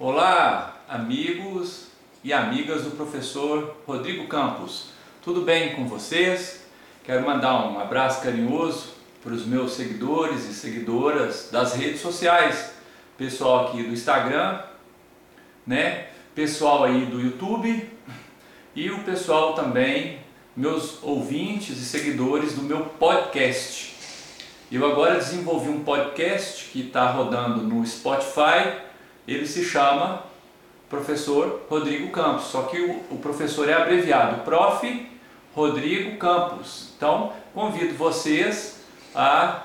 [0.00, 1.88] Olá, amigos
[2.22, 4.90] e amigas do professor Rodrigo Campos.
[5.24, 6.60] Tudo bem com vocês?
[7.02, 8.90] Quero mandar um abraço carinhoso
[9.24, 12.74] para os meus seguidores e seguidoras das redes sociais,
[13.16, 14.60] pessoal aqui do Instagram,
[15.66, 16.06] né?
[16.32, 17.90] Pessoal aí do YouTube
[18.76, 20.20] e o pessoal também,
[20.56, 23.96] meus ouvintes e seguidores do meu podcast.
[24.70, 28.86] Eu agora desenvolvi um podcast que está rodando no Spotify
[29.34, 30.24] ele se chama
[30.88, 35.08] Professor Rodrigo Campos, só que o, o professor é abreviado, Prof.
[35.54, 36.90] Rodrigo Campos.
[36.96, 38.80] Então, convido vocês
[39.12, 39.64] a,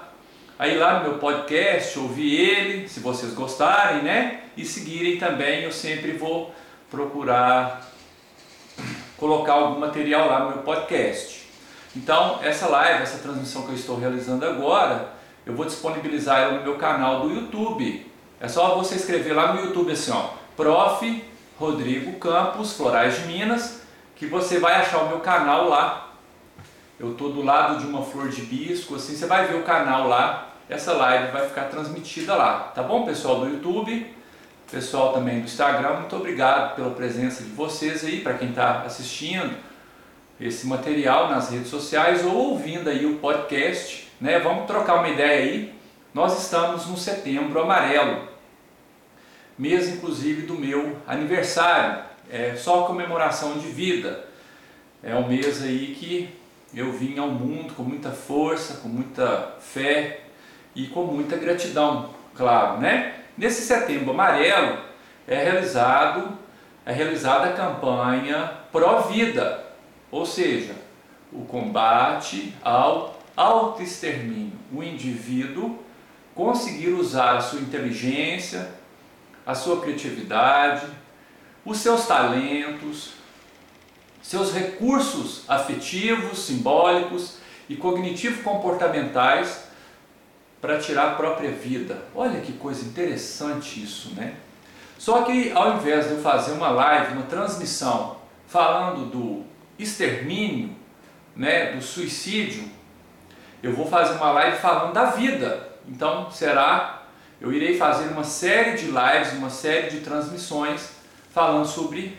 [0.58, 4.42] a ir lá no meu podcast, ouvir ele, se vocês gostarem, né?
[4.58, 6.54] E seguirem também, eu sempre vou
[6.90, 7.88] procurar
[9.18, 11.48] colocar algum material lá no meu podcast.
[11.96, 15.14] Então, essa live, essa transmissão que eu estou realizando agora,
[15.46, 18.12] eu vou disponibilizar ela no meu canal do YouTube.
[18.44, 21.24] É só você escrever lá no YouTube assim, ó, Prof.
[21.58, 23.84] Rodrigo Campos, Florais de Minas,
[24.18, 26.10] que você vai achar o meu canal lá.
[27.00, 30.10] Eu estou do lado de uma flor de bisco, assim, você vai ver o canal
[30.10, 30.50] lá.
[30.68, 34.14] Essa live vai ficar transmitida lá, tá bom, pessoal do YouTube?
[34.70, 39.56] Pessoal também do Instagram, muito obrigado pela presença de vocês aí, para quem está assistindo
[40.38, 44.38] esse material nas redes sociais ou ouvindo aí o podcast, né?
[44.40, 45.74] Vamos trocar uma ideia aí.
[46.14, 48.33] Nós estamos no setembro amarelo
[49.58, 54.26] mês inclusive do meu aniversário, é só comemoração de vida.
[55.02, 56.30] É um mês aí que
[56.74, 60.22] eu vim ao mundo com muita força, com muita fé
[60.76, 63.16] e com muita gratidão, claro, né?
[63.38, 64.80] Nesse setembro amarelo
[65.28, 66.38] é realizado
[66.86, 69.64] é realizada a campanha Pró-Vida,
[70.12, 70.76] ou seja,
[71.32, 75.80] o combate ao autoextermínio, o indivíduo
[76.36, 78.70] conseguir usar a sua inteligência,
[79.46, 80.86] a sua criatividade,
[81.66, 83.14] os seus talentos,
[84.22, 87.38] seus recursos afetivos, simbólicos
[87.68, 89.66] e cognitivo-comportamentais
[90.62, 92.06] para tirar a própria vida.
[92.16, 94.36] Olha que coisa interessante isso, né?
[94.98, 98.18] Só que ao invés de eu fazer uma live, uma transmissão
[98.48, 99.44] falando do
[99.78, 100.74] extermínio,
[101.36, 102.70] né, do suicídio,
[103.62, 105.74] eu vou fazer uma live falando da vida.
[105.88, 107.03] Então será
[107.44, 110.92] eu irei fazer uma série de lives, uma série de transmissões
[111.30, 112.18] falando sobre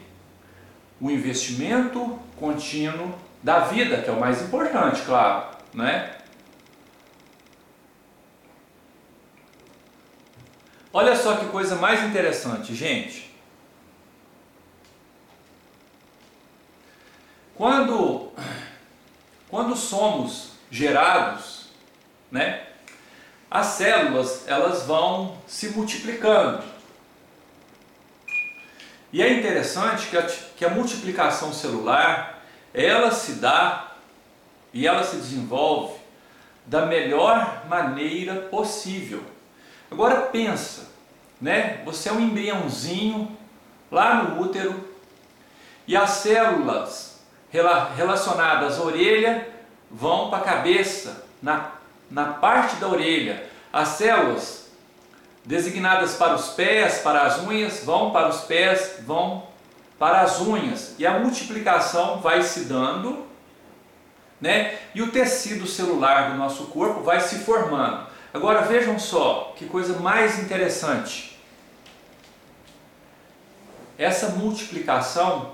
[1.01, 6.19] o investimento contínuo da vida, que é o mais importante, claro, né?
[10.93, 13.35] Olha só que coisa mais interessante, gente.
[17.55, 18.31] Quando
[19.49, 21.69] quando somos gerados,
[22.31, 22.64] né?
[23.55, 26.65] As células elas vão se multiplicando.
[29.13, 32.43] E é interessante que a, que a multiplicação celular
[32.75, 33.93] ela se dá
[34.73, 35.95] e ela se desenvolve
[36.67, 39.23] da melhor maneira possível.
[39.89, 40.89] Agora pensa,
[41.41, 41.81] né?
[41.85, 43.39] Você é um embriãozinho
[43.89, 44.97] lá no útero
[45.87, 47.23] e as células
[47.97, 49.49] relacionadas à orelha
[49.89, 51.74] vão para a cabeça, na
[52.15, 53.45] na parte da orelha.
[53.73, 54.69] As células
[55.45, 59.49] designadas para os pés, para as unhas, vão para os pés, vão
[59.99, 60.95] para as unhas.
[60.97, 63.27] E a multiplicação vai se dando,
[64.41, 64.79] né?
[64.95, 68.07] E o tecido celular do nosso corpo vai se formando.
[68.33, 71.37] Agora vejam só que coisa mais interessante.
[73.99, 75.53] Essa multiplicação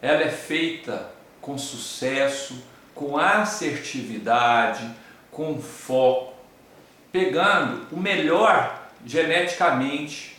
[0.00, 1.10] ela é feita
[1.40, 2.62] com sucesso,
[2.94, 4.90] com assertividade,
[5.36, 6.32] com foco,
[7.12, 10.34] pegando o melhor geneticamente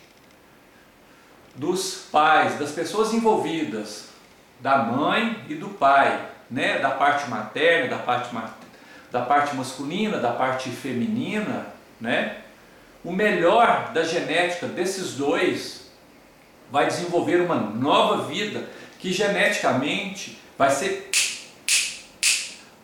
[1.54, 4.10] dos pais, das pessoas envolvidas,
[4.60, 6.80] da mãe e do pai, né?
[6.80, 8.36] da parte materna, da parte,
[9.12, 11.68] da parte masculina, da parte feminina,
[12.02, 12.38] né?
[13.04, 15.92] o melhor da genética desses dois
[16.72, 18.68] vai desenvolver uma nova vida
[18.98, 21.12] que geneticamente vai ser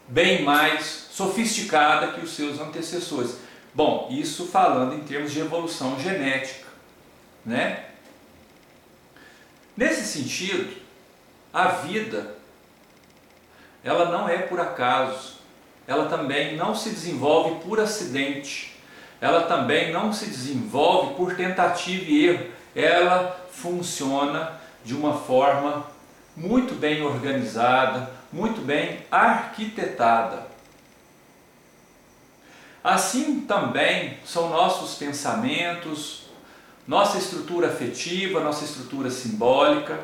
[0.08, 3.38] bem mais sofisticada que os seus antecessores.
[3.72, 6.68] Bom, isso falando em termos de evolução genética,
[7.46, 7.86] né?
[9.78, 10.76] Nesse sentido,
[11.54, 12.36] a vida
[13.84, 15.34] ela não é por acaso,
[15.86, 18.76] ela também não se desenvolve por acidente,
[19.22, 22.46] ela também não se desenvolve por tentativa e erro,
[22.76, 25.86] ela funciona de uma forma
[26.36, 30.53] muito bem organizada, muito bem arquitetada.
[32.84, 36.24] Assim também são nossos pensamentos,
[36.86, 39.98] nossa estrutura afetiva, nossa estrutura simbólica,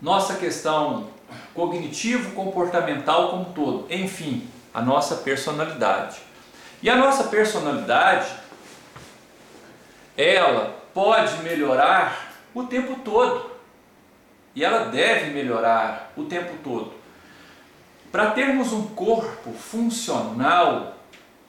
[0.00, 1.08] nossa questão
[1.52, 6.18] cognitivo-comportamental como um todo, enfim, a nossa personalidade.
[6.80, 8.28] E a nossa personalidade,
[10.16, 13.50] ela pode melhorar o tempo todo.
[14.54, 16.92] E ela deve melhorar o tempo todo.
[18.12, 20.93] Para termos um corpo funcional,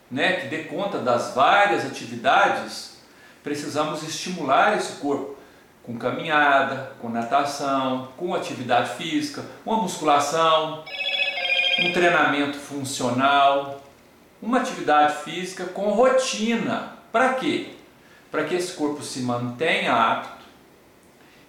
[0.10, 2.98] né, que dê conta das várias atividades,
[3.44, 5.36] precisamos estimular esse corpo
[5.84, 10.84] com caminhada, com natação, com atividade física, uma musculação,
[11.80, 13.82] um treinamento funcional,
[14.42, 16.94] uma atividade física com rotina.
[17.12, 17.74] Para quê?
[18.32, 20.46] Para que esse corpo se mantenha apto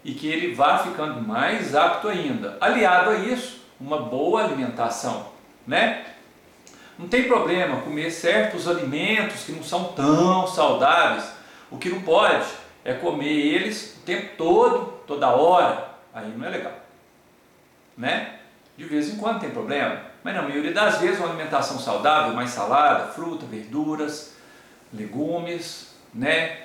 [0.04, 2.58] e que ele vá ficando mais apto ainda.
[2.60, 5.28] Aliado a isso, uma boa alimentação,
[5.66, 6.04] né?
[6.98, 11.24] Não tem problema comer certos alimentos que não são tão saudáveis.
[11.70, 12.46] O que não pode
[12.84, 15.88] é comer eles o tempo todo, toda hora.
[16.14, 16.72] Aí não é legal,
[17.96, 18.36] né?
[18.76, 22.50] De vez em quando tem problema, mas na maioria das vezes uma alimentação saudável, mais
[22.50, 24.34] salada, fruta, verduras,
[24.92, 26.62] legumes, né?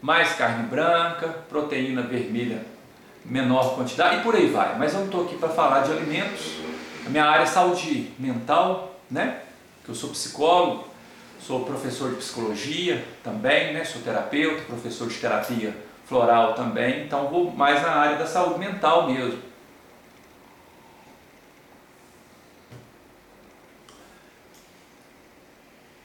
[0.00, 2.64] Mais carne branca, proteína vermelha
[3.24, 4.76] menor quantidade e por aí vai.
[4.78, 6.58] Mas eu não estou aqui para falar de alimentos.
[7.06, 9.42] A minha área é saúde mental, né?
[9.88, 10.86] Eu sou psicólogo,
[11.40, 13.84] sou professor de psicologia também, né?
[13.84, 15.74] Sou terapeuta, professor de terapia
[16.06, 17.04] floral também.
[17.04, 19.42] Então vou mais na área da saúde mental mesmo.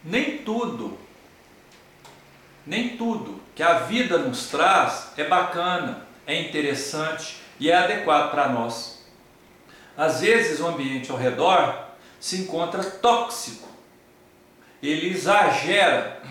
[0.04, 0.98] Nem tudo,
[2.66, 8.50] nem tudo que a vida nos traz é bacana é interessante e é adequado para
[8.50, 9.04] nós.
[9.96, 11.88] Às vezes o ambiente ao redor
[12.20, 13.68] se encontra tóxico,
[14.90, 16.22] ele exagera.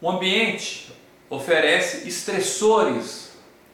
[0.00, 0.92] O ambiente
[1.30, 3.32] oferece estressores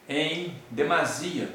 [0.08, 1.52] em demasia.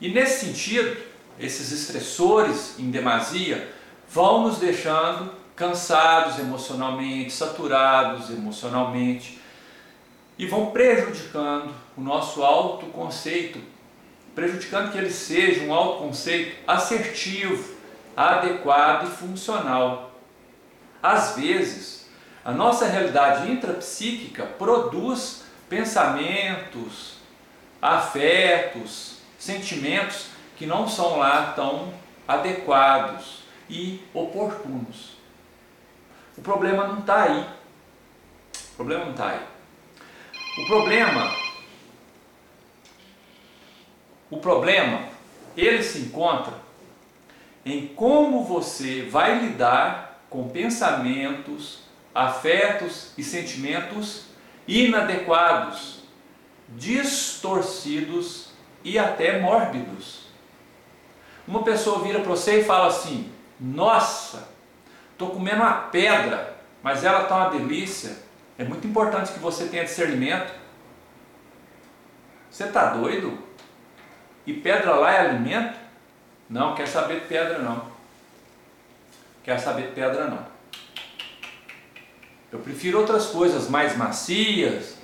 [0.00, 1.00] E nesse sentido,
[1.38, 3.72] esses estressores em demasia
[4.08, 9.40] vão nos deixando cansados emocionalmente, saturados emocionalmente
[10.36, 13.60] e vão prejudicando o nosso autoconceito,
[14.34, 17.74] prejudicando que ele seja um autoconceito assertivo,
[18.16, 20.12] adequado e funcional.
[21.02, 22.08] Às vezes,
[22.44, 27.14] a nossa realidade intrapsíquica produz pensamentos,
[27.80, 30.26] afetos, sentimentos
[30.56, 31.92] que não são lá tão
[32.26, 35.16] adequados e oportunos.
[36.36, 37.46] O problema não está aí.
[38.72, 39.40] O problema não está aí.
[40.58, 41.34] O problema,
[44.32, 45.04] o problema,
[45.56, 46.54] ele se encontra
[47.64, 51.82] em como você vai lidar com pensamentos,
[52.14, 54.24] afetos e sentimentos
[54.66, 56.02] inadequados,
[56.70, 58.50] distorcidos
[58.82, 60.22] e até mórbidos.
[61.46, 63.30] Uma pessoa vira para você e fala assim:
[63.60, 64.52] Nossa,
[65.22, 68.16] Estou comendo uma pedra, mas ela está uma delícia.
[68.58, 70.52] É muito importante que você tenha discernimento.
[72.50, 73.38] Você está doido?
[74.46, 75.78] E pedra lá é alimento?
[76.48, 77.92] Não, quer saber de pedra não.
[79.44, 80.46] Quer saber de pedra não.
[82.50, 84.96] Eu prefiro outras coisas mais macias,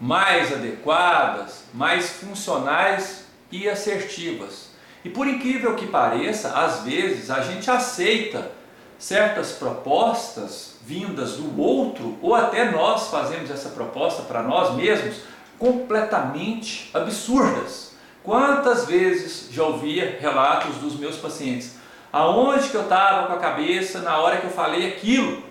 [0.00, 4.70] mais adequadas, mais funcionais e assertivas.
[5.04, 8.52] E por incrível que pareça, às vezes a gente aceita
[8.98, 15.16] certas propostas vindas do outro, ou até nós fazemos essa proposta para nós mesmos,
[15.58, 17.91] completamente absurdas.
[18.22, 21.76] Quantas vezes já ouvia relatos dos meus pacientes?
[22.12, 25.42] Aonde que eu estava com a cabeça na hora que eu falei aquilo?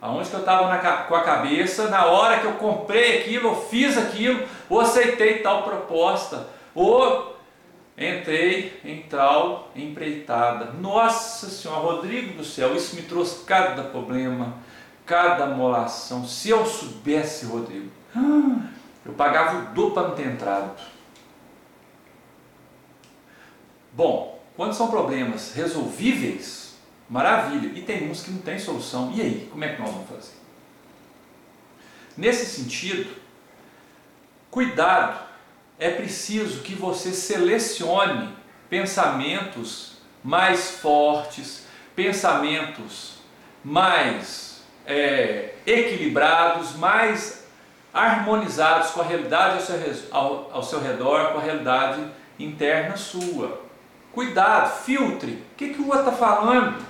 [0.00, 3.98] Aonde que eu estava com a cabeça na hora que eu comprei aquilo, ou fiz
[3.98, 7.36] aquilo, ou aceitei tal proposta, ou
[7.98, 10.72] entrei em tal empreitada.
[10.72, 14.54] Nossa Senhora, Rodrigo do céu, isso me trouxe cada problema,
[15.04, 16.24] cada molação.
[16.26, 17.90] Se eu soubesse, Rodrigo,
[19.10, 20.80] eu pagava o duplo para não ter entrado.
[23.92, 26.76] Bom, quando são problemas resolvíveis,
[27.08, 27.76] maravilha.
[27.76, 29.12] E tem uns que não tem solução.
[29.12, 30.34] E aí, como é que nós vamos fazer?
[32.16, 33.10] Nesse sentido,
[34.50, 35.18] cuidado
[35.78, 38.32] é preciso que você selecione
[38.68, 43.14] pensamentos mais fortes, pensamentos
[43.64, 47.39] mais é, equilibrados, mais
[47.92, 49.76] harmonizados com a realidade ao seu,
[50.10, 52.04] ao, ao seu, redor, com a realidade
[52.38, 53.60] interna sua.
[54.12, 55.44] Cuidado, filtre.
[55.52, 56.84] O que, que o outro está falando?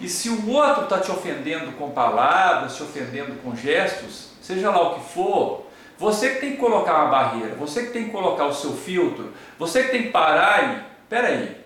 [0.00, 4.90] E se o outro está te ofendendo com palavras, te ofendendo com gestos, seja lá
[4.90, 8.46] o que for, você que tem que colocar uma barreira, você que tem que colocar
[8.46, 11.56] o seu filtro, você que tem que parar e, peraí,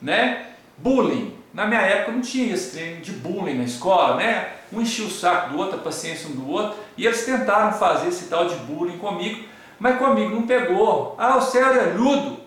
[0.00, 0.46] né?
[0.78, 1.37] Bullying.
[1.58, 4.52] Na minha época não tinha esse treino de bullying na escola, né?
[4.72, 8.06] Um enchia o saco do outro, a paciência um do outro, e eles tentaram fazer
[8.06, 9.44] esse tal de bullying comigo,
[9.76, 11.16] mas comigo não pegou.
[11.18, 12.38] Ah, você era ludo.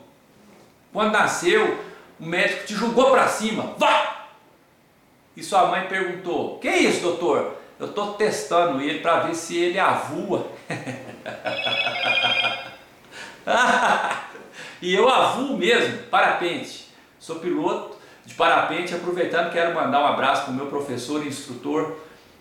[0.93, 1.77] Quando nasceu,
[2.17, 4.27] o médico te jogou para cima, vá!
[5.35, 7.57] E sua mãe perguntou: Que é isso, doutor?
[7.77, 10.47] Eu estou testando ele para ver se ele avua.
[14.81, 16.89] e eu avuo mesmo, parapente.
[17.19, 21.97] Sou piloto de parapente, aproveitando, quero mandar um abraço para o meu professor e instrutor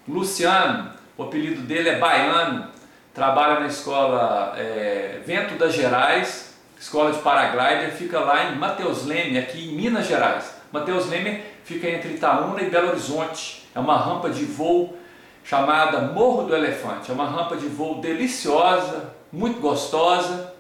[0.07, 0.91] Luciano.
[1.17, 2.69] O apelido dele é Baiano,
[3.15, 9.39] trabalha na escola é, Vento das Gerais, escola de paraglider, fica lá em Mateus Leme,
[9.39, 10.55] aqui em Minas Gerais.
[10.73, 13.69] Mateus Leme fica entre Itaúna e Belo Horizonte.
[13.75, 14.97] É uma rampa de voo
[15.45, 17.11] chamada Morro do Elefante.
[17.11, 20.55] É uma rampa de voo deliciosa, muito gostosa.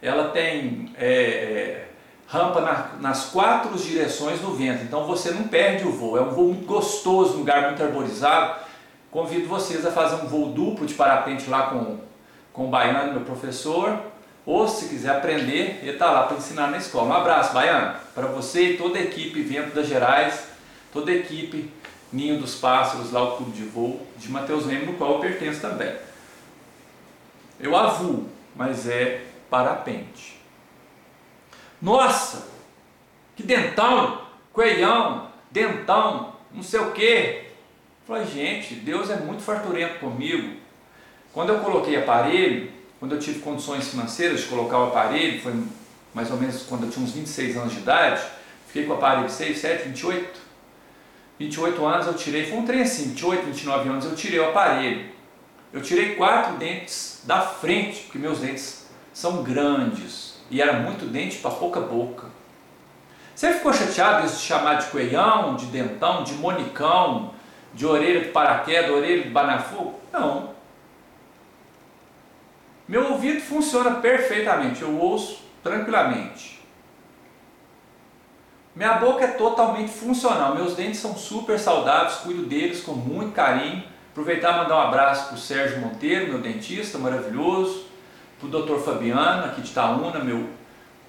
[0.00, 1.88] Ela tem é, é,
[2.26, 6.16] rampa na, nas quatro direções do vento, então você não perde o voo.
[6.18, 8.60] É um voo muito gostoso, um lugar muito arborizado.
[9.10, 11.98] Convido vocês a fazer um voo duplo de parapente lá com,
[12.52, 13.98] com o Baiano, meu professor.
[14.46, 17.08] Ou se quiser aprender, ele está lá para ensinar na escola.
[17.08, 20.48] Um abraço, Baiano, para você e toda a equipe Vento das Gerais,
[20.92, 21.70] toda a equipe
[22.12, 25.60] Ninho dos Pássaros, lá o clube de voo de Mateus Leme, no qual eu pertenço
[25.60, 25.92] também.
[27.58, 30.33] Eu avuo, mas é parapente.
[31.84, 32.46] Nossa,
[33.36, 34.22] que dentão,
[34.54, 37.48] coelhão, dentão, não sei o quê.
[38.06, 40.56] Falei, gente, Deus é muito farturento comigo.
[41.30, 45.52] Quando eu coloquei aparelho, quando eu tive condições financeiras de colocar o aparelho, foi
[46.14, 48.24] mais ou menos quando eu tinha uns 26 anos de idade,
[48.66, 50.40] fiquei com o aparelho 6, 7, 28.
[51.38, 55.10] 28 anos eu tirei, foi um trem assim, 28, 29 anos eu tirei o aparelho.
[55.70, 61.38] Eu tirei quatro dentes da frente, porque meus dentes são grandes e era muito dente
[61.38, 62.26] para pouca boca.
[63.34, 67.34] Você ficou chateado de chamar de coelhão, de dentão, de monicão,
[67.72, 69.98] de orelha de paraquedas, orelha de banafogo?
[70.12, 70.54] Não.
[72.86, 76.62] Meu ouvido funciona perfeitamente, eu ouço tranquilamente.
[78.76, 83.84] Minha boca é totalmente funcional, meus dentes são super saudáveis, cuido deles com muito carinho.
[84.10, 87.83] Aproveitar e mandar um abraço para o Sérgio Monteiro, meu dentista maravilhoso,
[88.44, 88.78] o Dr.
[88.78, 90.48] Fabiano, aqui de Itaúna, meu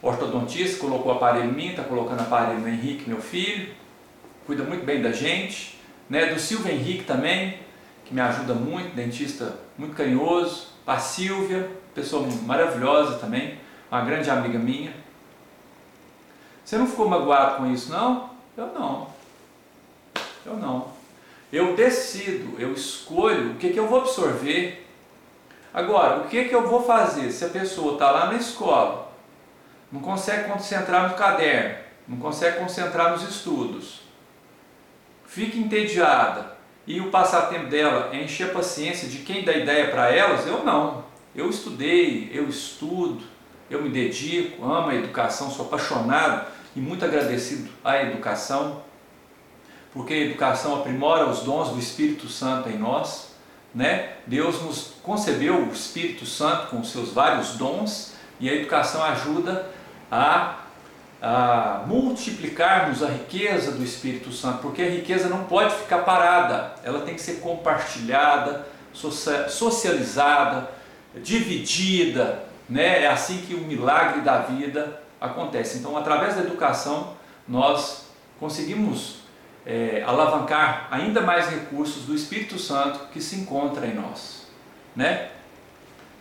[0.02, 3.74] ortodontista, colocou aparelho em mim, está colocando aparelho no Henrique, meu filho,
[4.46, 5.80] cuida muito bem da gente.
[6.10, 6.28] Né?
[6.28, 7.60] Do Silvio Henrique também,
[8.06, 13.58] que me ajuda muito, dentista muito carinhoso a Silvia, pessoa maravilhosa também,
[13.92, 14.94] uma grande amiga minha.
[16.64, 18.30] Você não ficou magoado com isso, não?
[18.56, 19.08] Eu não.
[20.46, 20.94] Eu não.
[21.52, 24.85] Eu decido, eu escolho o que, que eu vou absorver.
[25.76, 29.12] Agora, o que, que eu vou fazer se a pessoa está lá na escola,
[29.92, 34.00] não consegue concentrar no caderno, não consegue concentrar nos estudos,
[35.26, 36.56] fica entediada,
[36.88, 40.64] e o passatempo dela é encher a paciência de quem dá ideia para elas, eu
[40.64, 41.04] não.
[41.36, 43.26] Eu estudei, eu estudo,
[43.70, 48.82] eu me dedico, amo a educação, sou apaixonado e muito agradecido à educação,
[49.92, 53.35] porque a educação aprimora os dons do Espírito Santo em nós.
[53.76, 54.14] Né?
[54.26, 59.70] Deus nos concebeu o Espírito Santo com seus vários dons e a educação ajuda
[60.10, 60.62] a
[61.28, 67.00] a multiplicarmos a riqueza do Espírito Santo, porque a riqueza não pode ficar parada, ela
[67.02, 70.70] tem que ser compartilhada, socializada,
[71.16, 73.04] dividida, né?
[73.04, 75.80] É assim que o milagre da vida acontece.
[75.80, 77.14] Então, através da educação,
[77.48, 78.06] nós
[78.40, 79.25] conseguimos
[79.66, 84.48] é, alavancar ainda mais recursos do Espírito Santo que se encontra em nós,
[84.96, 85.32] né?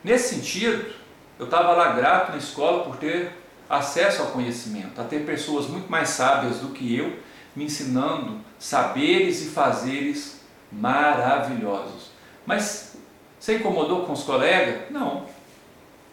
[0.02, 0.92] Nesse sentido,
[1.38, 3.32] eu estava lá grato na escola por ter
[3.68, 7.18] acesso ao conhecimento, a ter pessoas muito mais sábias do que eu,
[7.56, 12.10] me ensinando saberes e fazeres maravilhosos.
[12.44, 12.96] Mas
[13.38, 14.90] você incomodou com os colegas?
[14.90, 15.26] Não,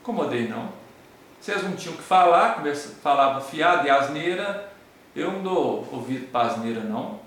[0.01, 0.69] incomodei não.
[1.39, 2.63] Vocês não tinham que falar,
[3.01, 4.70] falava fiado e asneira,
[5.15, 7.19] eu não dou ouvido para asneira não.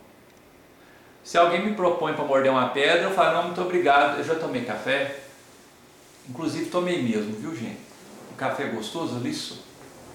[1.23, 4.35] Se alguém me propõe para morder uma pedra, eu falo, não, muito obrigado, eu já
[4.35, 5.21] tomei café.
[6.29, 7.81] Inclusive tomei mesmo, viu gente?
[8.31, 9.65] O café gostoso, liso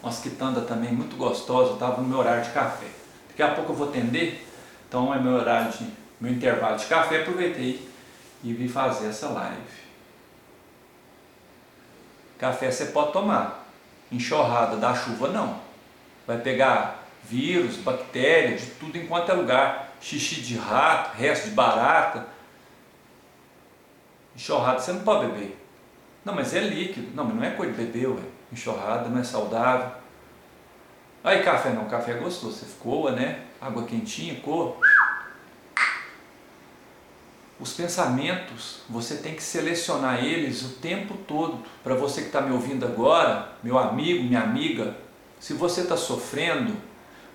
[0.01, 2.87] umas quitandas também muito gostosas, estava no meu horário de café.
[3.29, 4.47] Daqui a pouco eu vou atender,
[4.87, 5.87] então é meu horário de
[6.19, 7.87] meu intervalo de café, aproveitei
[8.43, 9.79] e vim fazer essa live.
[12.37, 13.67] Café você pode tomar,
[14.11, 15.59] enxurrada da chuva não.
[16.25, 19.93] Vai pegar vírus, bactéria, de tudo enquanto é lugar.
[20.01, 22.27] xixi de rato, resto de barata.
[24.35, 25.57] Enxurrada você não pode beber.
[26.23, 27.13] Não, mas é líquido.
[27.13, 28.21] Não, mas não é coisa de beber, ué.
[28.51, 29.91] Enxurrada não é saudável.
[31.23, 32.57] Aí café não, café é gostoso.
[32.57, 33.43] Você coa, né?
[33.59, 34.77] Água quentinha, coa.
[37.59, 41.61] Os pensamentos, você tem que selecionar eles o tempo todo.
[41.83, 44.95] Para você que está me ouvindo agora, meu amigo, minha amiga,
[45.39, 46.73] se você está sofrendo,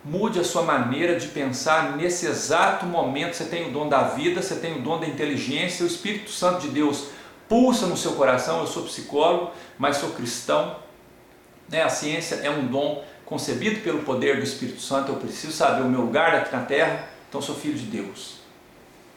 [0.04, 3.34] mude a sua maneira de pensar nesse exato momento.
[3.34, 6.60] Você tem o dom da vida, você tem o dom da inteligência, o Espírito Santo
[6.60, 7.08] de Deus
[7.48, 8.60] pulsa no seu coração.
[8.60, 10.76] Eu sou psicólogo, mas sou cristão.
[11.68, 11.82] Né?
[11.82, 15.12] A ciência é um dom concebido pelo poder do Espírito Santo.
[15.12, 18.36] Eu preciso saber o meu lugar aqui na terra, então sou filho de Deus.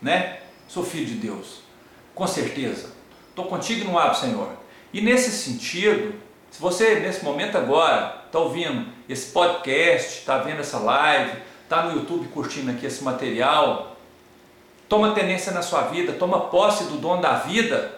[0.01, 0.39] Né?
[0.67, 1.61] Sou filho de Deus,
[2.15, 2.91] com certeza.
[3.29, 4.49] Estou contigo no abro, Senhor.
[4.93, 6.15] E nesse sentido,
[6.49, 11.97] se você nesse momento agora está ouvindo esse podcast, está vendo essa live, está no
[11.97, 13.97] YouTube curtindo aqui esse material,
[14.89, 17.97] toma tenência na sua vida, toma posse do dom da vida,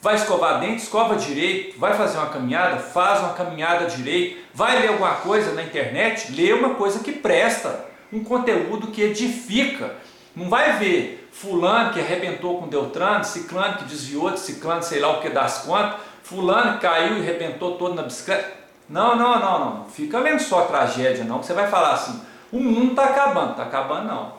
[0.00, 4.88] vai escovar dente, escova direito, vai fazer uma caminhada, faz uma caminhada direito, vai ler
[4.88, 9.94] alguma coisa na internet, lê uma coisa que presta, um conteúdo que edifica.
[10.36, 15.18] Não vai ver fulano que arrebentou com Deltrano, ciclano que desviou de ciclano, sei lá
[15.18, 18.63] o que das contas, fulano caiu e arrebentou todo na bicicleta.
[18.88, 19.84] Não, não, não, não.
[19.86, 22.20] Fica lendo só a tragédia, não, você vai falar assim,
[22.52, 23.50] o mundo está acabando.
[23.52, 24.34] Está acabando não.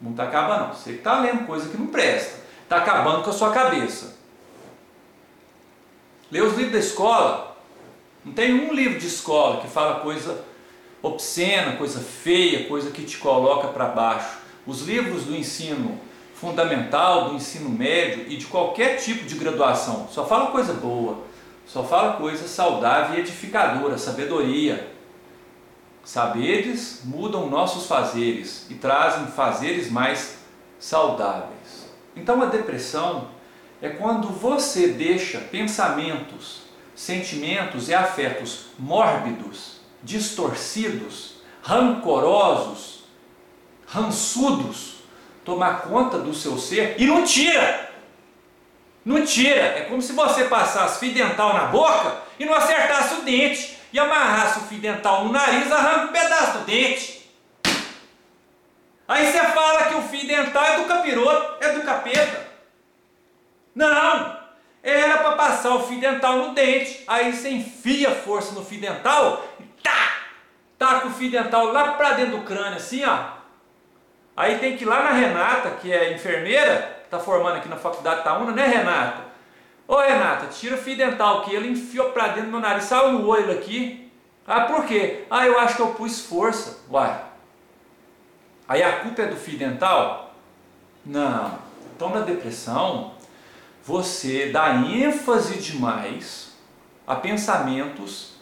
[0.00, 0.74] O mundo está acabando não.
[0.74, 2.40] Você está lendo coisa que não presta.
[2.62, 4.18] Está acabando com a sua cabeça.
[6.30, 7.56] Lê os livros da escola.
[8.24, 10.44] Não tem um livro de escola que fala coisa
[11.02, 14.38] obscena, coisa feia, coisa que te coloca para baixo.
[14.66, 15.98] Os livros do ensino
[16.34, 21.18] fundamental, do ensino médio e de qualquer tipo de graduação só fala coisa boa,
[21.72, 24.92] só fala coisa saudável e edificadora, sabedoria.
[26.02, 30.38] Saberes mudam nossos fazeres e trazem fazeres mais
[30.80, 31.88] saudáveis.
[32.16, 33.28] Então a depressão
[33.80, 43.04] é quando você deixa pensamentos, sentimentos e afetos mórbidos, distorcidos, rancorosos,
[43.86, 44.96] rançudos
[45.44, 47.89] tomar conta do seu ser e não tira.
[49.04, 49.60] Não tira.
[49.60, 53.98] É como se você passasse fio dental na boca e não acertasse o dente e
[53.98, 57.20] amarrasse o fio dental no nariz, arranca um pedaço do dente.
[59.08, 62.46] Aí você fala que o fio dental é do capiroto, é do capeta.
[63.74, 64.38] Não!
[64.82, 67.02] Era para passar o fio dental no dente.
[67.06, 70.12] Aí você enfia força no fio dental e tá!
[70.78, 73.40] Taca o fio dental lá para dentro do crânio, assim, ó.
[74.36, 78.22] Aí tem que ir lá na Renata, que é enfermeira, está formando aqui na faculdade
[78.22, 79.24] Taúna, né Renata?
[79.88, 83.12] Ô Renata, tira o fio dental que ele enfiou para dentro do meu nariz, saiu
[83.12, 84.10] no olho aqui.
[84.46, 85.24] Ah, por quê?
[85.28, 86.78] Ah, eu acho que eu pus força.
[86.88, 87.24] Uai.
[88.68, 90.34] Aí a culpa é do fio dental?
[91.04, 91.58] Não.
[91.96, 93.14] Então na depressão,
[93.82, 96.52] você dá ênfase demais
[97.04, 98.36] a pensamentos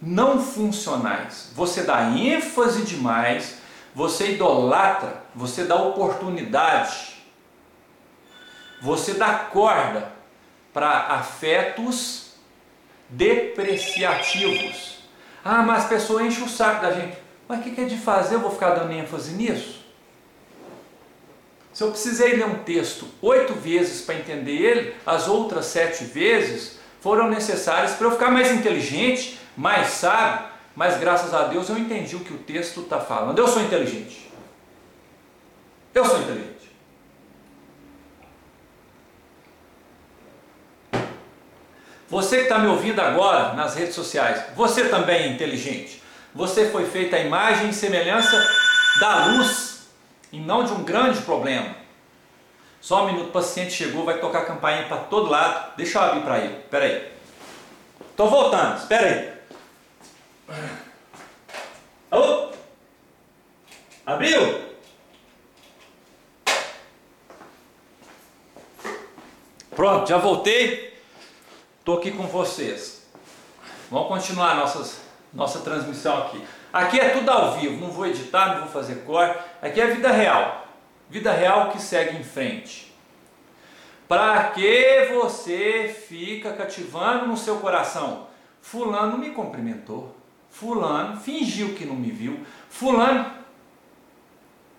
[0.00, 1.50] não funcionais.
[1.54, 3.60] Você dá ênfase demais
[3.94, 7.19] você idolatra, você dá oportunidade,
[8.80, 10.12] você dá corda
[10.72, 12.32] para afetos
[13.08, 15.00] depreciativos.
[15.44, 17.16] Ah, mas a pessoa enche o saco da gente.
[17.48, 18.36] Mas o que é de fazer?
[18.36, 19.80] Eu vou ficar dando ênfase nisso?
[21.72, 26.78] Se eu precisei ler um texto oito vezes para entender ele, as outras sete vezes
[27.00, 32.16] foram necessárias para eu ficar mais inteligente, mais sábio, mas graças a Deus eu entendi
[32.16, 33.38] o que o texto está falando.
[33.38, 34.30] Eu sou inteligente.
[35.94, 36.59] Eu sou inteligente.
[42.10, 46.02] Você que está me ouvindo agora nas redes sociais, você também é inteligente.
[46.34, 48.36] Você foi feita a imagem e semelhança
[48.98, 49.88] da luz
[50.32, 51.76] e não de um grande problema.
[52.80, 55.76] Só um minuto, o paciente chegou, vai tocar a campainha para todo lado.
[55.76, 56.56] Deixa eu abrir para ele.
[56.58, 57.12] Espera aí.
[58.10, 60.58] Estou voltando, espera aí.
[62.10, 62.50] Alô?
[64.04, 64.62] Abriu?
[69.76, 70.89] Pronto, já voltei.
[71.90, 73.04] Estou aqui com vocês.
[73.90, 75.00] Vamos continuar nossas,
[75.34, 76.40] nossa transmissão aqui.
[76.72, 79.36] Aqui é tudo ao vivo, não vou editar, não vou fazer cor.
[79.60, 80.68] Aqui é vida real.
[81.08, 82.94] Vida real que segue em frente.
[84.06, 88.28] Para que você fica cativando no seu coração?
[88.62, 90.14] Fulano me cumprimentou.
[90.48, 92.46] Fulano fingiu que não me viu.
[92.68, 93.32] Fulano,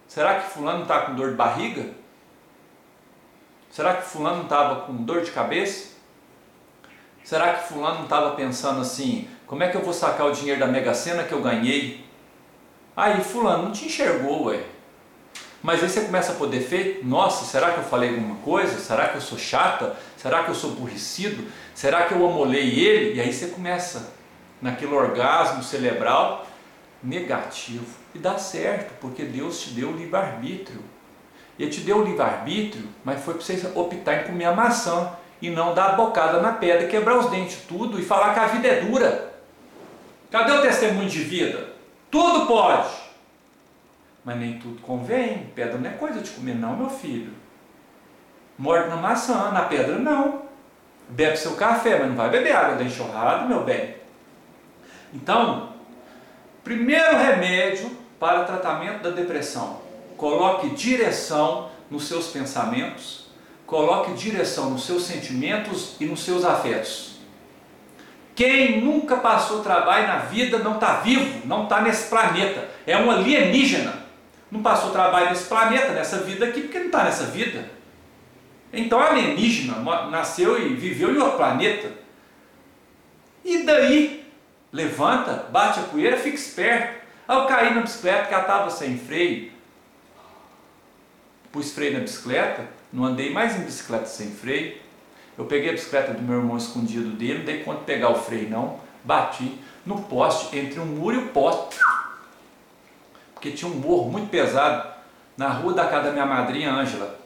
[0.08, 1.90] será que Fulano está com dor de barriga?
[3.70, 5.91] Será que Fulano estava com dor de cabeça?
[7.24, 10.60] Será que Fulano não estava pensando assim: como é que eu vou sacar o dinheiro
[10.60, 12.06] da Mega Sena que eu ganhei?
[12.96, 14.64] Aí, Fulano não te enxergou, ué.
[15.64, 18.80] Mas aí você começa a poder feito, nossa, será que eu falei alguma coisa?
[18.80, 19.96] Será que eu sou chata?
[20.18, 21.48] Será que eu sou aborrecido?
[21.76, 23.16] Será que eu amolei ele?
[23.16, 24.12] E aí você começa
[24.60, 26.48] naquele orgasmo cerebral
[27.04, 27.86] negativo.
[28.14, 30.82] E dá certo, porque Deus te deu o livre-arbítrio.
[31.60, 35.50] Ele te deu o livre-arbítrio, mas foi para você optar em comer a maçã e
[35.50, 38.82] não dar bocada na pedra, quebrar os dentes tudo e falar que a vida é
[38.82, 39.34] dura.
[40.30, 41.68] Cadê o testemunho de vida?
[42.10, 42.90] Tudo pode,
[44.24, 45.52] mas nem tudo convém.
[45.56, 47.34] Pedra não é coisa de comer, não, meu filho.
[48.58, 50.44] Morde na maçã, na pedra não.
[51.10, 53.96] Bebe seu café, mas não vai beber água da enxurrada, meu bem.
[55.14, 55.74] Então,
[56.64, 59.82] primeiro remédio para tratamento da depressão:
[60.16, 63.21] coloque direção nos seus pensamentos,
[63.72, 67.16] coloque direção nos seus sentimentos e nos seus afetos.
[68.36, 72.70] Quem nunca passou trabalho na vida não está vivo, não está nesse planeta.
[72.86, 73.94] É um alienígena.
[74.52, 77.70] Não passou trabalho nesse planeta, nessa vida aqui, porque não está nessa vida.
[78.74, 79.80] Então alienígena
[80.10, 81.94] nasceu e viveu em outro planeta.
[83.46, 84.30] E daí,
[84.70, 87.00] levanta, bate a poeira, fica esperto.
[87.26, 89.50] Ao cair na bicicleta, que ela estava sem freio,
[91.54, 94.78] pus freio na bicicleta, não andei mais em bicicleta sem freio,
[95.38, 98.16] eu peguei a bicicleta do meu irmão escondido dele, não dei conta de pegar o
[98.16, 101.80] freio não, bati no poste, entre um muro e o poste,
[103.34, 104.88] porque tinha um morro muito pesado
[105.36, 107.20] na rua da casa da minha madrinha Ângela.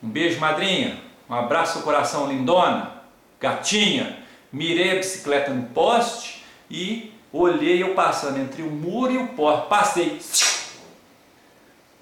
[0.00, 2.92] Um beijo, madrinha, um abraço no coração, lindona,
[3.40, 4.18] gatinha.
[4.52, 9.68] Mirei a bicicleta no poste e olhei eu passando entre o muro e o poste.
[9.68, 10.20] Passei,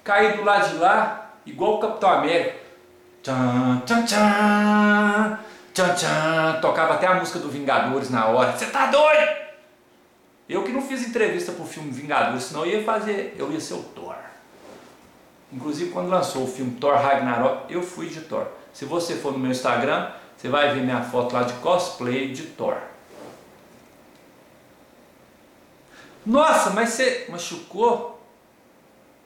[0.03, 2.66] caí do lado de lá, igual o Capitão América.
[3.27, 4.05] Tchan, tchan,
[5.73, 6.61] tchan, tchan.
[6.61, 8.57] Tocava até a música do Vingadores na hora.
[8.57, 9.47] Você tá doido?
[10.47, 13.73] Eu que não fiz entrevista pro filme Vingadores, senão eu ia fazer, eu ia ser
[13.73, 14.15] o Thor.
[15.51, 18.47] Inclusive quando lançou o filme Thor Ragnarok, eu fui de Thor.
[18.71, 22.43] Se você for no meu Instagram, você vai ver minha foto lá de cosplay de
[22.43, 22.77] Thor.
[26.25, 28.25] Nossa, mas você machucou?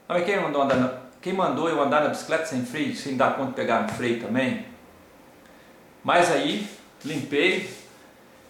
[0.07, 1.00] Mas quem mandou andar na...
[1.21, 4.19] Quem mandou eu andar na bicicleta sem freio, sem dar conta de pegar no freio
[4.19, 4.65] também?
[6.03, 6.67] Mas aí,
[7.05, 7.69] limpei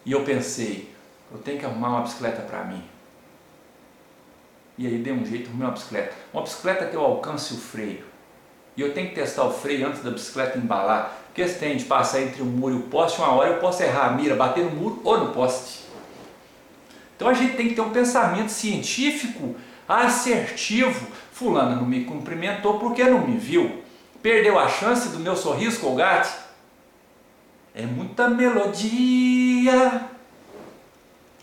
[0.06, 0.90] e eu pensei,
[1.32, 2.82] eu tenho que arrumar uma bicicleta para mim.
[4.78, 6.16] E aí dei um jeito, arrumei uma bicicleta.
[6.34, 8.06] Uma bicicleta que eu alcance o freio.
[8.78, 11.18] E eu tenho que testar o freio antes da bicicleta embalar.
[11.28, 13.84] Porque se tem de passar entre o muro e o poste, uma hora eu posso
[13.84, 15.82] errar a mira, bater no muro ou no poste.
[17.16, 19.56] Então a gente tem que ter um pensamento científico
[19.88, 21.08] assertivo.
[21.41, 23.84] Fulana não me cumprimentou porque não me viu.
[24.21, 26.32] Perdeu a chance do meu sorriso colgate.
[27.73, 30.08] É muita melodia.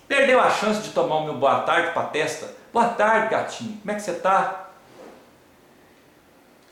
[0.07, 2.55] Perdeu a chance de tomar o meu boa tarde para a testa.
[2.73, 3.77] Boa tarde, gatinho.
[3.79, 4.69] Como é que você está?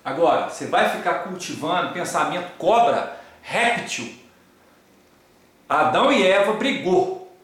[0.05, 4.15] Agora, você vai ficar cultivando pensamento cobra, réptil.
[5.69, 7.37] Adão e Eva brigou.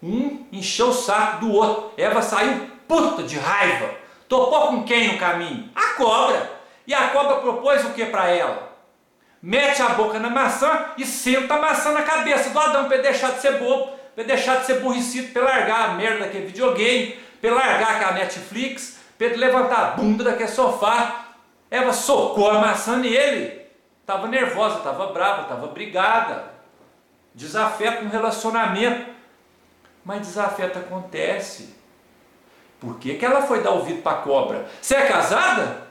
[0.00, 1.92] Um encheu o saco do outro.
[1.96, 4.03] Eva saiu puta de raiva.
[4.34, 5.70] Topou com quem no caminho?
[5.76, 6.50] A cobra.
[6.84, 8.72] E a cobra propôs o que para ela?
[9.40, 13.30] Mete a boca na maçã e senta a maçã na cabeça do Adão para deixar
[13.34, 17.54] de ser bobo, para deixar de ser burricido, para largar a merda daquele videogame, para
[17.54, 21.26] largar aquela Netflix, para levantar a bunda daquele sofá.
[21.70, 23.62] Eva socou a maçã nele.
[24.00, 26.46] Estava nervosa, estava brava, estava brigada.
[27.32, 29.14] Desafeto no relacionamento.
[30.04, 31.83] Mas desafeto acontece.
[32.84, 34.66] Por que, que ela foi dar ouvido para a cobra?
[34.80, 35.86] Você é casada?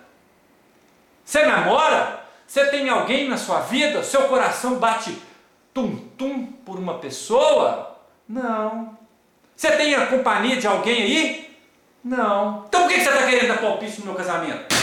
[1.26, 2.24] Você namora?
[2.46, 4.04] Você tem alguém na sua vida?
[4.04, 5.18] Seu coração bate
[5.74, 7.98] tum-tum por uma pessoa?
[8.30, 8.96] Não.
[9.56, 11.58] Você tem a companhia de alguém aí?
[12.04, 12.66] Não.
[12.68, 14.76] Então por que você está querendo dar palpite no meu casamento?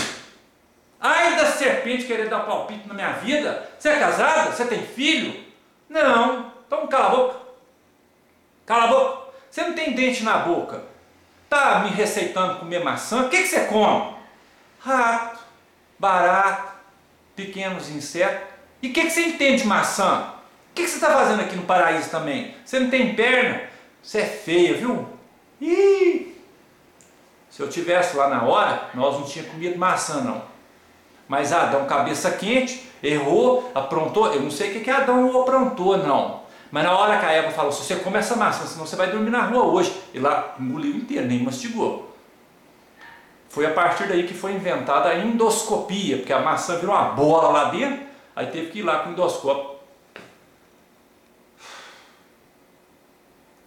[0.99, 3.71] Ai da serpente querendo dar palpite na minha vida?
[3.79, 4.51] Você é casada?
[4.51, 5.45] Você tem filho?
[5.89, 6.53] Não.
[6.67, 7.37] Então cala a boca.
[8.67, 9.31] Cala a boca.
[9.49, 10.91] Você não tem dente na boca.
[11.51, 13.23] Tá me receitando comer maçã?
[13.23, 14.15] O que, que você come?
[14.79, 15.41] Rato,
[15.99, 16.73] barato,
[17.35, 18.49] pequenos insetos.
[18.81, 20.33] E o que, que você entende de maçã?
[20.71, 22.55] O que, que você está fazendo aqui no paraíso também?
[22.65, 23.63] Você não tem perna?
[24.01, 25.09] Você é feia, viu?
[25.61, 26.41] Ih!
[27.51, 30.43] Se eu tivesse lá na hora, nós não tínhamos comido maçã, não.
[31.27, 34.33] Mas Adão, cabeça quente, errou, aprontou.
[34.33, 36.40] Eu não sei o que, que Adão aprontou, não.
[36.71, 39.11] Mas na hora que a Eva falou, se você come essa maçã, senão você vai
[39.11, 40.01] dormir na rua hoje.
[40.15, 42.15] E lá engoliu inteiro, nem mastigou.
[43.49, 47.49] Foi a partir daí que foi inventada a endoscopia, porque a maçã virou uma bola
[47.49, 48.07] lá dentro,
[48.37, 49.81] aí teve que ir lá com o endoscópio.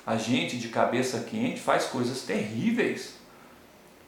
[0.06, 3.16] A gente de cabeça quente faz coisas terríveis.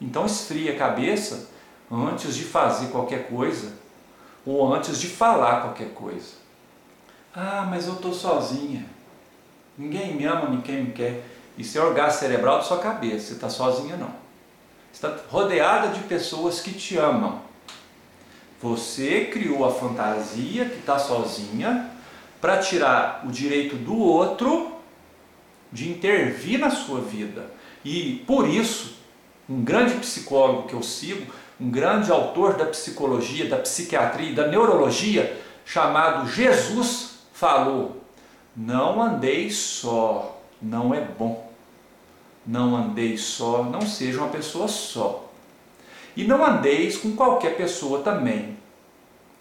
[0.00, 1.50] Então esfria a cabeça,
[1.90, 3.72] antes de fazer qualquer coisa
[4.44, 6.45] ou antes de falar qualquer coisa.
[7.38, 8.86] Ah, mas eu estou sozinha.
[9.76, 11.22] Ninguém me ama, ninguém me quer.
[11.58, 13.26] Isso é orgasmo cerebral da sua cabeça.
[13.26, 14.08] Você está sozinha, não.
[14.90, 17.42] Você está rodeada de pessoas que te amam.
[18.62, 21.90] Você criou a fantasia que está sozinha
[22.40, 24.72] para tirar o direito do outro
[25.70, 27.50] de intervir na sua vida.
[27.84, 28.96] E por isso,
[29.46, 34.48] um grande psicólogo que eu sigo, um grande autor da psicologia, da psiquiatria e da
[34.48, 38.02] neurologia, chamado Jesus, falou:
[38.56, 41.52] Não andeis só, não é bom.
[42.46, 45.30] Não andeis só, não seja uma pessoa só.
[46.16, 48.56] E não andeis com qualquer pessoa também.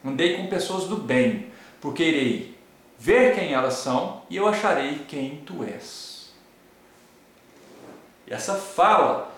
[0.03, 1.47] Andei com pessoas do bem,
[1.79, 2.55] porque irei
[2.99, 6.33] ver quem elas são e eu acharei quem tu és.
[8.27, 9.31] E essa fala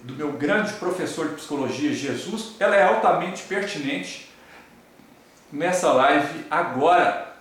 [0.00, 4.28] do meu grande professor de psicologia, Jesus, ela é altamente pertinente
[5.54, 7.32] nessa live agora.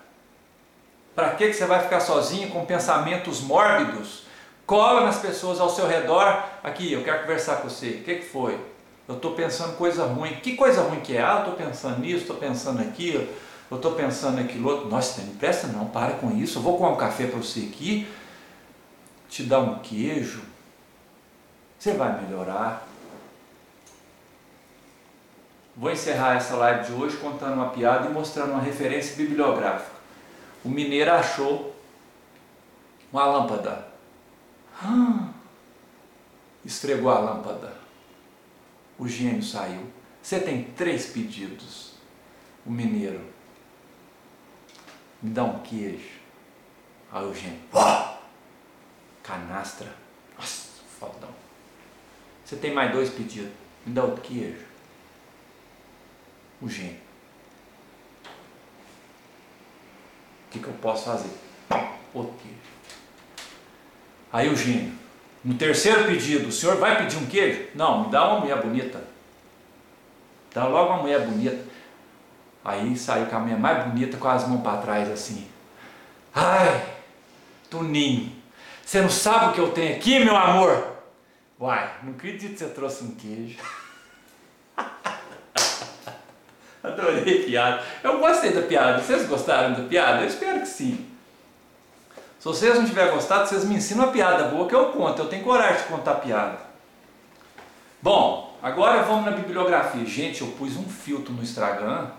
[1.16, 4.24] Para que você vai ficar sozinho com pensamentos mórbidos?
[4.66, 6.44] Cola nas pessoas ao seu redor.
[6.64, 7.90] Aqui, eu quero conversar com você.
[7.90, 8.60] O que, que foi?
[9.08, 10.36] Eu estou pensando coisa ruim.
[10.36, 11.22] Que coisa ruim que é?
[11.22, 13.28] Ah, eu estou pensando nisso, estou pensando aquilo,
[13.70, 14.90] eu estou pensando naquilo outro.
[14.90, 16.60] Nossa, não presta não, para com isso.
[16.60, 18.08] Eu vou comer um café para você aqui,
[19.30, 20.42] te dar um queijo.
[21.78, 22.88] Você vai melhorar.
[25.76, 29.92] Vou encerrar essa live de hoje contando uma piada e mostrando uma referência bibliográfica.
[30.64, 31.76] O mineiro achou
[33.12, 33.88] uma lâmpada.
[34.82, 35.30] Ah,
[36.64, 37.76] esfregou a lâmpada.
[39.00, 39.92] O gênio saiu.
[40.22, 41.94] Você tem três pedidos.
[42.66, 43.22] O mineiro.
[45.22, 46.20] Me dá um queijo.
[47.12, 47.60] Aí o gênio.
[49.24, 49.92] Canastra.
[50.38, 51.34] Nossa, fodão.
[52.46, 53.52] Você tem mais dois pedidos.
[53.86, 54.73] Me dá outro queijo.
[56.64, 56.96] O gênio.
[60.48, 61.30] O que, que eu posso fazer?
[62.14, 62.58] Outro queijo.
[64.32, 64.94] Aí o gênio.
[65.44, 67.68] No terceiro pedido, o senhor vai pedir um queijo?
[67.76, 69.04] Não, me dá uma mulher bonita.
[70.54, 71.66] Dá logo uma mulher bonita.
[72.64, 75.46] Aí saiu com a mulher mais bonita com as mãos para trás assim.
[76.34, 76.96] Ai,
[77.70, 78.32] Tuninho,
[78.86, 80.94] você não sabe o que eu tenho aqui, meu amor?
[81.60, 83.58] Uai, não acredito que você trouxe um queijo.
[86.84, 87.84] Adorei a piada.
[88.04, 89.02] Eu gostei da piada.
[89.02, 90.22] Vocês gostaram da piada?
[90.22, 91.10] Eu espero que sim.
[92.38, 95.22] Se vocês não tiverem gostado, vocês me ensinam uma piada boa que eu conto.
[95.22, 96.58] Eu tenho coragem de contar piada.
[98.02, 100.06] Bom, agora vamos na bibliografia.
[100.06, 102.10] Gente, eu pus um filtro no Instagram.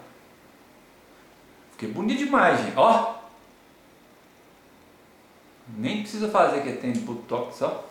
[1.73, 2.73] Fiquei bonito demais, gente.
[2.75, 3.17] Ó.
[5.77, 7.85] Nem precisa fazer que tem botox, ó.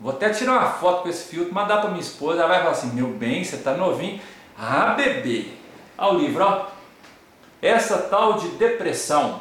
[0.00, 2.38] Vou até tirar uma foto com esse filtro, mandar para minha esposa.
[2.38, 4.18] Ela vai falar assim: Meu bem, você tá novinho.
[4.58, 5.48] Ah, bebê.
[5.98, 6.66] Olha o livro, ó.
[7.60, 9.40] Essa tal de depressão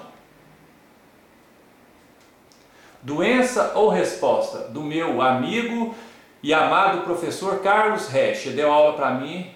[3.02, 4.60] Doença ou resposta?
[4.70, 5.96] Do meu amigo
[6.44, 8.48] e amado professor Carlos Resch.
[8.54, 9.52] Deu aula para mim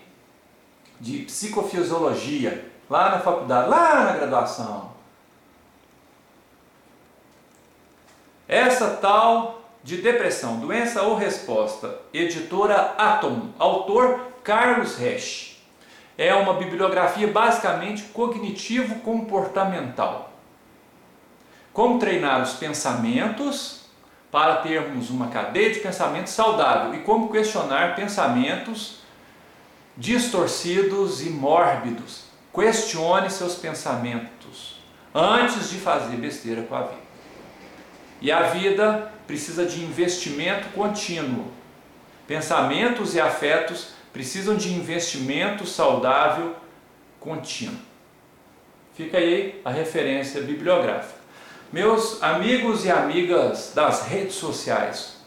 [0.99, 4.91] de psicofisiologia lá na faculdade, lá na graduação.
[8.47, 15.61] Essa tal de depressão, doença ou resposta, editora Atom, autor Carlos Resch.
[16.17, 20.33] É uma bibliografia basicamente cognitivo-comportamental.
[21.71, 23.85] Como treinar os pensamentos
[24.31, 29.01] para termos uma cadeia de pensamento saudável e como questionar pensamentos
[29.95, 32.23] distorcidos e mórbidos.
[32.51, 34.79] Questione seus pensamentos
[35.13, 37.05] antes de fazer besteira com a vida.
[38.19, 41.51] E a vida precisa de investimento contínuo.
[42.27, 46.55] Pensamentos e afetos precisam de investimento saudável
[47.19, 47.79] contínuo.
[48.95, 51.19] Fica aí a referência bibliográfica.
[51.71, 55.17] Meus amigos e amigas das redes sociais,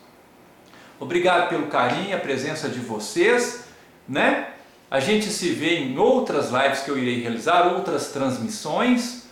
[0.98, 3.64] obrigado pelo carinho, a presença de vocês,
[4.08, 4.52] né?
[4.90, 9.27] A gente se vê em outras lives que eu irei realizar, outras transmissões.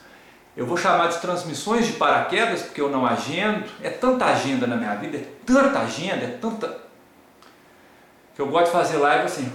[0.57, 3.69] Eu vou chamar de transmissões de paraquedas, porque eu não agendo.
[3.83, 6.79] É tanta agenda na minha vida, é tanta agenda, é tanta.
[8.35, 9.53] que eu gosto de fazer live assim.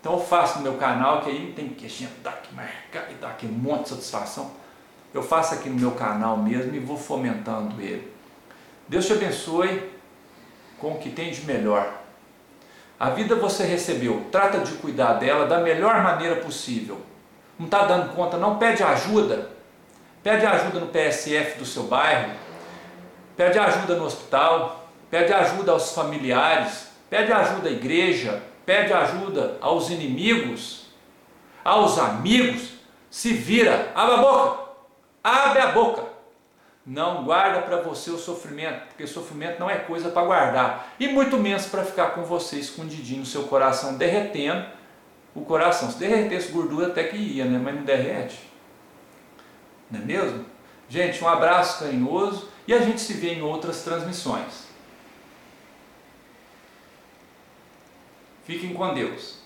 [0.00, 3.28] Então eu faço no meu canal, que aí tem que agendar, que marcar e dar
[3.28, 4.50] aquele monte de satisfação.
[5.14, 8.12] Eu faço aqui no meu canal mesmo e vou fomentando ele.
[8.88, 9.88] Deus te abençoe
[10.78, 11.92] com o que tem de melhor.
[12.98, 17.00] A vida você recebeu, trata de cuidar dela da melhor maneira possível.
[17.56, 19.57] Não está dando conta, não pede ajuda.
[20.22, 22.32] Pede ajuda no PSF do seu bairro,
[23.36, 29.90] pede ajuda no hospital, pede ajuda aos familiares, pede ajuda à igreja, pede ajuda aos
[29.90, 30.88] inimigos,
[31.64, 32.72] aos amigos,
[33.10, 34.64] se vira, abre a boca,
[35.22, 36.08] abre a boca.
[36.84, 41.36] Não guarda para você o sofrimento, porque sofrimento não é coisa para guardar, e muito
[41.36, 44.66] menos para ficar com você escondidinho no seu coração, derretendo
[45.34, 45.90] o coração.
[45.90, 47.60] Se derretesse gordura até que ia, né?
[47.62, 48.47] mas não derrete.
[49.90, 50.44] Não é mesmo?
[50.88, 54.68] Gente, um abraço carinhoso e a gente se vê em outras transmissões.
[58.44, 59.37] Fiquem com Deus.